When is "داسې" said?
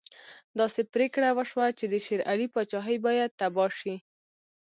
0.59-0.81